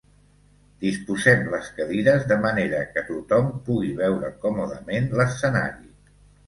Disposem 0.85 1.43
les 1.55 1.69
cadires 1.75 2.25
de 2.33 2.39
manera 2.47 2.81
que 2.97 3.05
tothom 3.13 3.55
pugui 3.69 3.95
veure 4.05 4.35
còmodament 4.49 5.11
l'escenari. 5.23 5.91